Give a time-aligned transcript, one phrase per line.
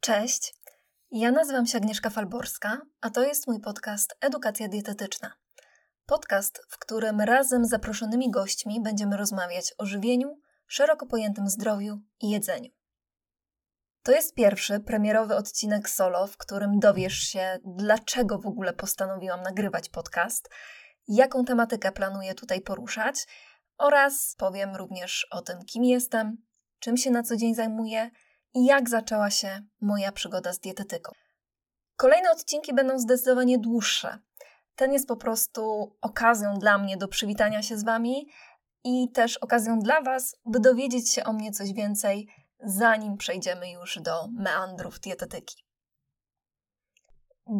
[0.00, 0.54] Cześć,
[1.10, 5.32] ja nazywam się Agnieszka Falborska, a to jest mój podcast Edukacja Dietetyczna.
[6.06, 12.30] Podcast, w którym razem z zaproszonymi gośćmi będziemy rozmawiać o żywieniu, szeroko pojętym zdrowiu i
[12.30, 12.70] jedzeniu.
[14.02, 19.88] To jest pierwszy premierowy odcinek solo, w którym dowiesz się, dlaczego w ogóle postanowiłam nagrywać
[19.88, 20.48] podcast,
[21.08, 23.26] jaką tematykę planuję tutaj poruszać
[23.78, 26.36] oraz powiem również o tym, kim jestem,
[26.78, 28.10] czym się na co dzień zajmuję
[28.54, 31.12] i jak zaczęła się moja przygoda z dietetyką.
[31.96, 34.18] Kolejne odcinki będą zdecydowanie dłuższe.
[34.76, 38.28] Ten jest po prostu okazją dla mnie do przywitania się z Wami
[38.84, 42.28] i też okazją dla Was, by dowiedzieć się o mnie coś więcej,
[42.60, 45.64] zanim przejdziemy już do meandrów dietetyki.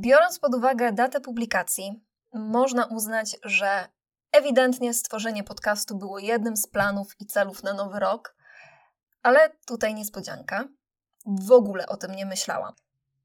[0.00, 3.88] Biorąc pod uwagę datę publikacji, można uznać, że
[4.32, 8.35] ewidentnie stworzenie podcastu było jednym z planów i celów na nowy rok,
[9.26, 10.68] ale tutaj niespodzianka.
[11.26, 12.72] W ogóle o tym nie myślałam.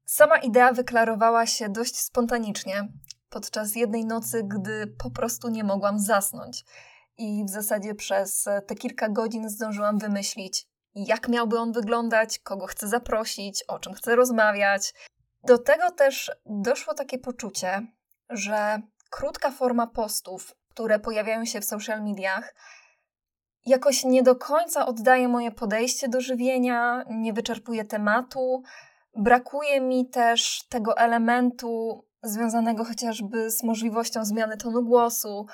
[0.04, 2.88] Sama idea wyklarowała się dość spontanicznie
[3.30, 6.64] podczas jednej nocy, gdy po prostu nie mogłam zasnąć.
[7.18, 12.88] I w zasadzie przez te kilka godzin zdążyłam wymyślić, jak miałby on wyglądać, kogo chcę
[12.88, 14.94] zaprosić, o czym chcę rozmawiać.
[15.44, 17.86] Do tego też doszło takie poczucie,
[18.30, 22.54] że krótka forma postów, które pojawiają się w social mediach,
[23.66, 28.62] jakoś nie do końca oddaje moje podejście do żywienia, nie wyczerpuje tematu.
[29.16, 35.46] Brakuje mi też tego elementu związanego chociażby z możliwością zmiany tonu głosu,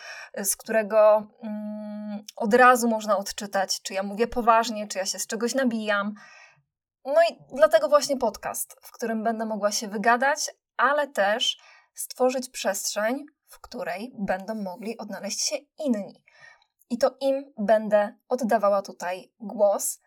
[0.42, 5.27] z którego mm, od razu można odczytać, czy ja mówię poważnie, czy ja się z
[5.27, 6.15] czegoś nabijam.
[7.05, 11.59] No i dlatego właśnie podcast, w którym będę mogła się wygadać, ale też
[11.95, 16.22] stworzyć przestrzeń, w której będą mogli odnaleźć się inni.
[16.91, 20.00] I to im będę oddawała tutaj głos.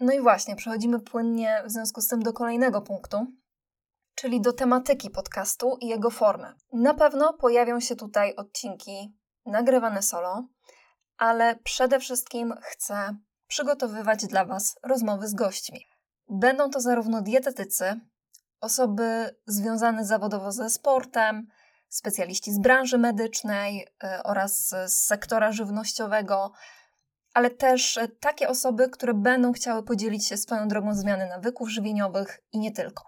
[0.00, 3.26] No i właśnie, przechodzimy płynnie w związku z tym do kolejnego punktu,
[4.14, 6.54] czyli do tematyki podcastu i jego formy.
[6.72, 10.48] Na pewno pojawią się tutaj odcinki nagrywane solo,
[11.16, 15.86] ale przede wszystkim chcę przygotowywać dla Was rozmowy z gośćmi.
[16.28, 18.00] Będą to zarówno dietetycy,
[18.60, 21.48] osoby związane zawodowo ze sportem,
[21.94, 26.52] specjaliści z branży medycznej y, oraz z sektora żywnościowego,
[27.34, 32.58] ale też takie osoby, które będą chciały podzielić się swoją drogą zmiany nawyków żywieniowych i
[32.58, 33.04] nie tylko.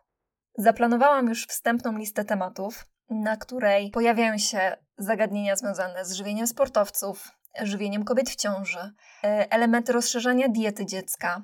[0.59, 7.29] Zaplanowałam już wstępną listę tematów, na której pojawiają się zagadnienia związane z żywieniem sportowców,
[7.63, 11.43] żywieniem kobiet w ciąży, y, elementy rozszerzania diety dziecka,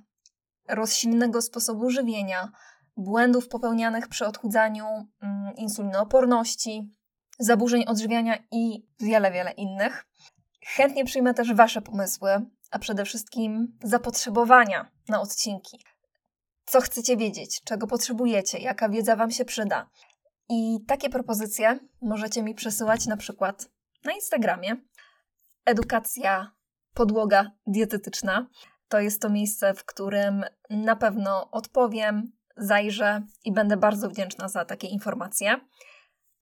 [0.68, 2.52] rozsilnego sposobu żywienia,
[2.96, 4.86] błędów popełnianych przy odchudzaniu,
[5.22, 6.90] mm, insulinooporności,
[7.38, 10.06] zaburzeń odżywiania i wiele, wiele innych.
[10.66, 12.30] Chętnie przyjmę też Wasze pomysły,
[12.70, 15.84] a przede wszystkim zapotrzebowania na odcinki.
[16.64, 19.90] Co chcecie wiedzieć, czego potrzebujecie, jaka wiedza Wam się przyda.
[20.48, 23.68] I takie propozycje możecie mi przesyłać na przykład
[24.04, 24.76] na Instagramie.
[25.64, 26.52] Edukacja
[26.94, 28.46] podłoga dietetyczna
[28.88, 34.64] to jest to miejsce, w którym na pewno odpowiem, zajrzę i będę bardzo wdzięczna za
[34.64, 35.60] takie informacje.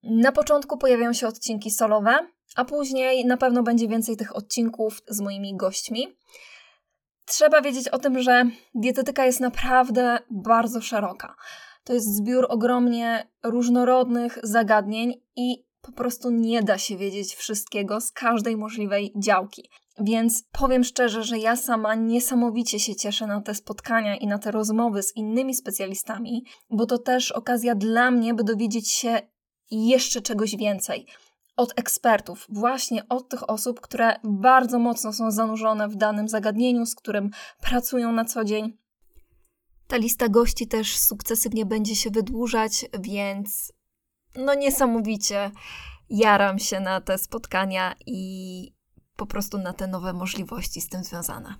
[0.02, 2.18] Na początku pojawiają się odcinki solowe,
[2.56, 6.06] a później na pewno będzie więcej tych odcinków z moimi gośćmi.
[7.26, 8.44] Trzeba wiedzieć o tym, że
[8.74, 11.34] dietetyka jest naprawdę bardzo szeroka.
[11.84, 18.12] To jest zbiór ogromnie różnorodnych zagadnień i po prostu nie da się wiedzieć wszystkiego z
[18.12, 19.70] każdej możliwej działki.
[19.98, 24.50] Więc powiem szczerze, że ja sama niesamowicie się cieszę na te spotkania i na te
[24.50, 29.20] rozmowy z innymi specjalistami, bo to też okazja dla mnie, by dowiedzieć się
[29.70, 31.06] jeszcze czegoś więcej.
[31.56, 36.94] Od ekspertów, właśnie od tych osób, które bardzo mocno są zanurzone w danym zagadnieniu, z
[36.94, 38.78] którym pracują na co dzień.
[39.86, 43.72] Ta lista gości też sukcesywnie będzie się wydłużać, więc
[44.36, 45.50] no niesamowicie
[46.10, 48.72] jaram się na te spotkania i
[49.16, 51.54] po prostu na te nowe możliwości z tym związane.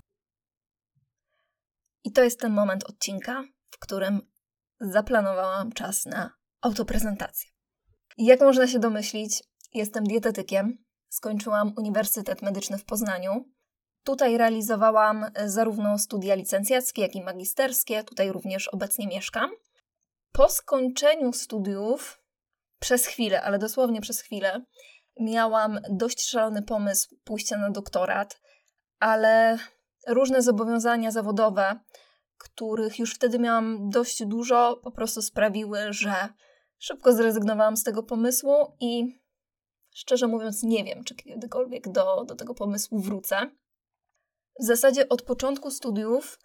[2.04, 4.20] I to jest ten moment odcinka, w którym
[4.80, 6.30] zaplanowałam czas na
[6.60, 7.50] autoprezentację.
[8.18, 9.42] Jak można się domyślić,
[9.74, 10.84] jestem dietetykiem.
[11.08, 13.44] Skończyłam Uniwersytet Medyczny w Poznaniu.
[14.04, 18.04] Tutaj realizowałam zarówno studia licencjackie, jak i magisterskie.
[18.04, 19.50] Tutaj również obecnie mieszkam.
[20.32, 22.20] Po skończeniu studiów,
[22.80, 24.64] przez chwilę, ale dosłownie przez chwilę,
[25.20, 28.40] miałam dość szalony pomysł pójścia na doktorat,
[28.98, 29.58] ale
[30.06, 31.80] różne zobowiązania zawodowe,
[32.38, 36.28] których już wtedy miałam dość dużo, po prostu sprawiły, że
[36.80, 39.20] Szybko zrezygnowałam z tego pomysłu i
[39.90, 43.50] szczerze mówiąc, nie wiem, czy kiedykolwiek do, do tego pomysłu wrócę.
[44.60, 46.38] W zasadzie od początku studiów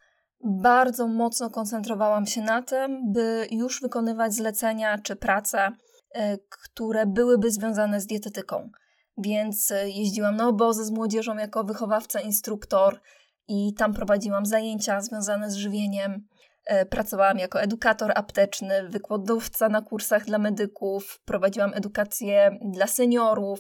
[0.44, 5.72] bardzo mocno koncentrowałam się na tym, by już wykonywać zlecenia czy prace,
[6.12, 8.70] e, które byłyby związane z dietetyką.
[9.18, 13.02] Więc e, jeździłam na obozy z młodzieżą jako wychowawca, instruktor
[13.48, 16.28] i tam prowadziłam zajęcia związane z żywieniem.
[16.66, 23.60] E, pracowałam jako edukator apteczny, wykładowca na kursach dla medyków, prowadziłam edukację dla seniorów,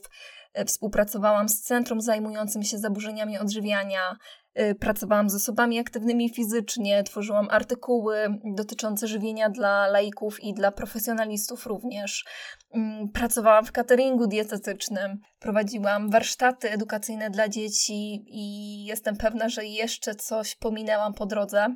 [0.65, 4.17] współpracowałam z centrum zajmującym się zaburzeniami odżywiania,
[4.59, 11.65] Y, pracowałam z osobami aktywnymi fizycznie, tworzyłam artykuły dotyczące żywienia dla laików i dla profesjonalistów
[11.65, 12.25] również.
[12.73, 20.15] Mm, pracowałam w cateringu dietetycznym, prowadziłam warsztaty edukacyjne dla dzieci i jestem pewna, że jeszcze
[20.15, 21.75] coś pominęłam po drodze,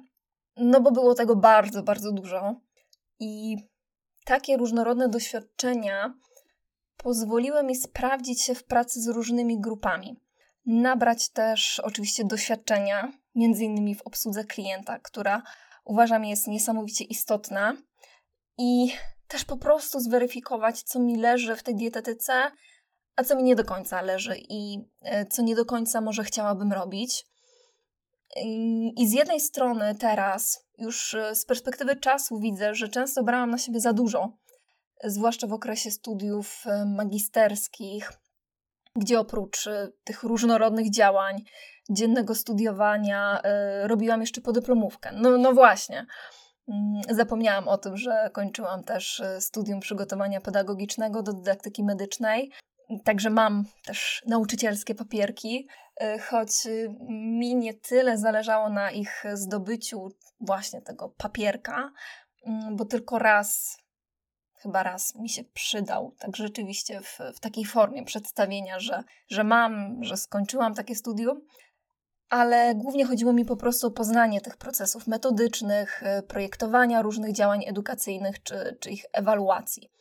[0.60, 2.56] no bo było tego bardzo, bardzo dużo.
[3.20, 3.58] I
[4.26, 6.14] takie różnorodne doświadczenia
[6.98, 10.20] pozwoliły mi sprawdzić się w pracy z różnymi grupami
[10.70, 15.44] nabrać też oczywiście doświadczenia, między innymi w obsłudze klienta, która
[15.86, 17.78] uważam jest niesamowicie istotna
[18.58, 18.94] i
[19.28, 22.34] też po prostu zweryfikować, co mi leży w tej dietetyce,
[23.16, 26.74] a co mi nie do końca leży i e, co nie do końca może chciałabym
[26.74, 27.26] robić.
[28.98, 33.58] I z jednej strony teraz, już e, z perspektywy czasu, widzę, że często brałam na
[33.58, 34.38] siebie za dużo,
[35.04, 38.12] zwłaszcza w okresie studiów e, magisterskich,
[38.96, 41.44] gdzie oprócz y, tych różnorodnych działań,
[41.90, 43.42] dziennego studiowania,
[43.84, 45.12] robiłam jeszcze podyplomówkę.
[45.14, 46.06] No, no właśnie.
[46.68, 52.52] Mm, zapomniałam o tym, że kończyłam też studium przygotowania pedagogicznego do dydaktyki medycznej.
[53.04, 55.68] Także mam też nauczycielskie papierki,
[56.30, 56.52] choć
[57.10, 60.10] mi nie tyle zależało na ich zdobyciu
[60.40, 61.92] właśnie tego papierka,
[62.46, 63.78] mm, bo tylko raz
[64.62, 70.04] chyba raz mi się przydał, tak rzeczywiście w, w takiej formie przedstawienia, że, że mam,
[70.04, 71.42] że skończyłam takie studium,
[72.30, 77.64] ale głównie chodziło mi po prostu o poznanie tych procesów metodycznych, y, projektowania różnych działań
[77.68, 79.92] edukacyjnych czy, czy ich ewaluacji.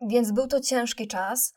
[0.00, 1.54] Więc był to ciężki czas,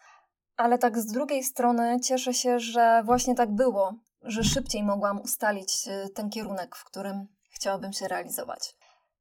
[0.57, 5.87] ale tak z drugiej strony cieszę się, że właśnie tak było, że szybciej mogłam ustalić
[5.87, 8.75] y, ten kierunek, w którym chciałabym się realizować.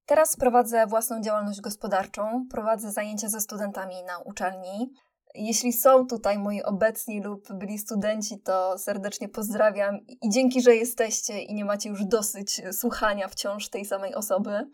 [0.06, 4.92] Teraz prowadzę własną działalność gospodarczą, prowadzę zajęcia ze studentami na uczelni.
[5.34, 11.42] Jeśli są tutaj moi obecni lub byli studenci, to serdecznie pozdrawiam i dzięki, że jesteście
[11.42, 14.70] i nie macie już dosyć słuchania wciąż tej samej osoby.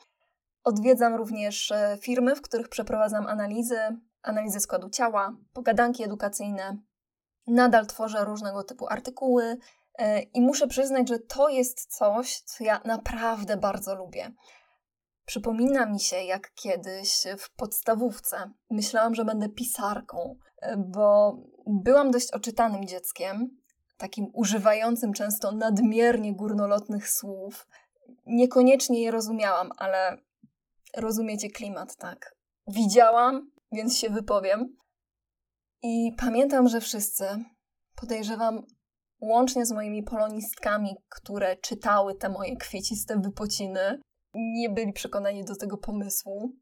[0.64, 3.78] Odwiedzam również e, firmy, w których przeprowadzam analizy,
[4.28, 6.76] analizy składu ciała, pogadanki edukacyjne.
[7.46, 9.56] Nadal tworzę różnego typu artykuły
[9.98, 14.32] e, i muszę przyznać, że to jest coś, co ja naprawdę bardzo lubię.
[15.26, 21.36] Przypomina mi się, jak kiedyś w podstawówce myślałam, że będę pisarką, e, bo
[21.66, 23.60] byłam dość oczytanym dzieckiem,
[23.96, 27.66] takim używającym często nadmiernie górnolotnych słów.
[28.26, 30.18] Niekoniecznie je rozumiałam, ale
[30.96, 32.36] rozumiecie klimat, tak?
[32.68, 34.76] Widziałam, więc się wypowiem.
[35.82, 37.24] I pamiętam, że wszyscy,
[37.94, 38.62] podejrzewam,
[39.20, 44.00] łącznie z moimi polonistkami, które czytały te moje kwieciste wypociny,
[44.34, 46.52] nie byli przekonani do tego pomysłu.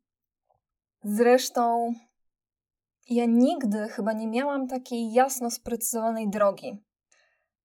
[1.04, 1.92] Zresztą
[3.10, 6.84] ja nigdy chyba nie miałam takiej jasno sprecyzowanej drogi.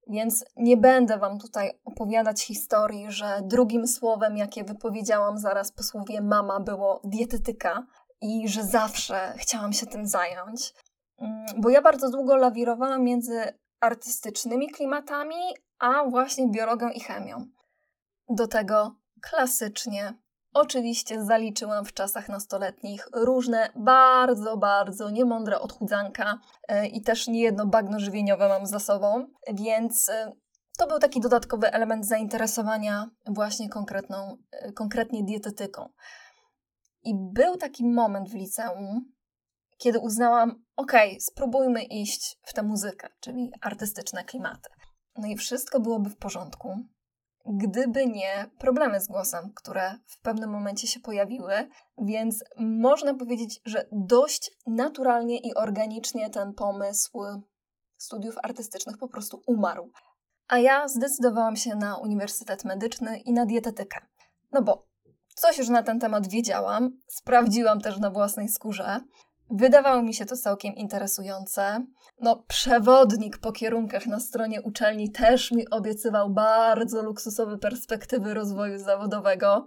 [0.08, 6.22] Więc nie będę Wam tutaj opowiadać historii, że drugim słowem, jakie wypowiedziałam zaraz po słowie
[6.22, 7.86] mama, było dietetyka
[8.22, 10.74] i że zawsze chciałam się tym zająć.
[11.18, 15.36] Mm, bo ja bardzo długo lawirowałam między artystycznymi klimatami,
[15.80, 17.46] a właśnie biologią i chemią.
[18.30, 20.14] Do tego klasycznie.
[20.54, 28.00] Oczywiście zaliczyłam w czasach nastoletnich różne bardzo, bardzo niemądre odchudzanka e, i też niejedno bagno
[28.00, 30.32] żywieniowe mam za sobą, więc e,
[30.78, 35.90] to był taki dodatkowy element zainteresowania właśnie konkretną, e, konkretnie dietetyką.
[37.04, 39.12] I był taki moment w liceum,
[39.78, 44.70] kiedy uznałam, ok, spróbujmy iść w tę muzykę, czyli artystyczne klimaty.
[45.18, 46.76] No i wszystko byłoby w porządku,
[47.46, 53.88] gdyby nie problemy z głosem, które w pewnym momencie się pojawiły, więc można powiedzieć, że
[53.92, 57.20] dość naturalnie i organicznie ten pomysł
[57.98, 59.92] studiów artystycznych po prostu umarł.
[60.48, 64.00] A ja zdecydowałam się na Uniwersytet Medyczny i na dietetykę.
[64.52, 64.89] No bo
[65.40, 69.00] coś już na ten temat wiedziałam, sprawdziłam też na własnej skórze,
[69.52, 71.86] Wydawało mi się to całkiem interesujące.
[72.22, 79.66] No, przewodnik po kierunkach na stronie uczelni też mi obiecywał bardzo luksusowe perspektywy rozwoju zawodowego.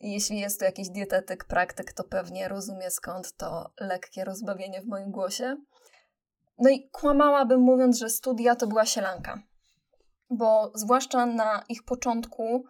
[0.00, 5.10] Jeśli jest to jakiś dietetyk, praktyk, to pewnie rozumie skąd to lekkie rozbawienie w moim
[5.10, 5.56] głosie.
[6.58, 9.42] No i kłamałabym mówiąc, że studia to była sielanka.
[10.30, 12.64] Bo zwłaszcza na ich początku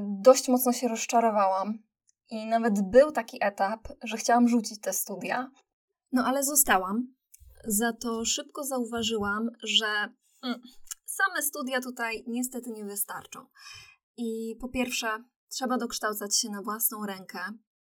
[0.00, 1.78] dość mocno się rozczarowałam.
[2.30, 5.50] I nawet był taki etap, że chciałam rzucić te studia.
[6.12, 7.14] No ale zostałam.
[7.66, 9.86] Za to szybko zauważyłam, że
[10.42, 10.60] mm,
[11.04, 13.46] same studia tutaj niestety nie wystarczą.
[14.16, 17.38] I po pierwsze, trzeba dokształcać się na własną rękę,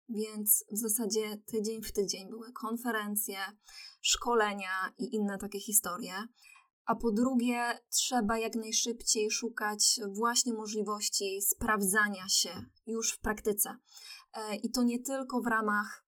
[0.08, 3.38] więc w zasadzie tydzień w tydzień były konferencje,
[4.00, 6.14] szkolenia i inne takie historie.
[6.86, 12.50] A po drugie, trzeba jak najszybciej szukać właśnie możliwości sprawdzania się
[12.86, 13.76] już w praktyce.
[14.34, 16.04] E, I to nie tylko w ramach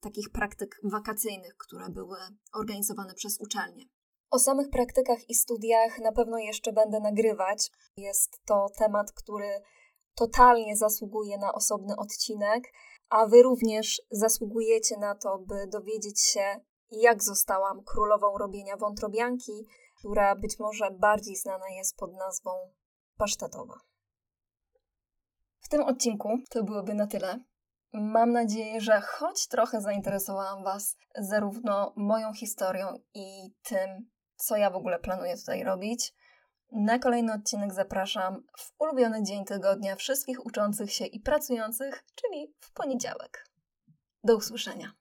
[0.00, 2.18] takich praktyk wakacyjnych, które były
[2.54, 3.84] organizowane przez uczelnie.
[4.30, 7.70] O samych praktykach i studiach na pewno jeszcze będę nagrywać.
[7.96, 9.60] Jest to temat, który
[10.14, 12.64] totalnie zasługuje na osobny odcinek,
[13.08, 19.66] a Wy również zasługujecie na to, by dowiedzieć się, jak zostałam królową robienia wątrobianki,
[19.98, 22.50] która być może bardziej znana jest pod nazwą
[23.16, 23.74] pasztetowa.
[25.60, 27.38] W tym odcinku to byłoby na tyle.
[27.92, 34.76] Mam nadzieję, że choć trochę zainteresowałam Was zarówno moją historią i tym, co ja w
[34.76, 36.14] ogóle planuję tutaj robić.
[36.72, 42.72] Na kolejny odcinek zapraszam w ulubiony dzień tygodnia wszystkich uczących się i pracujących, czyli w
[42.72, 43.46] poniedziałek.
[44.24, 44.92] Do usłyszenia.